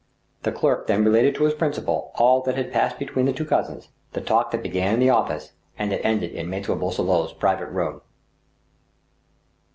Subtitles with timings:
[0.41, 3.45] The clerk then related to his principal all that had passed be tween the two
[3.45, 7.67] cousins— the talk that began in the oflfice and that ended in Mattre Boisselot's private
[7.69, 8.01] room.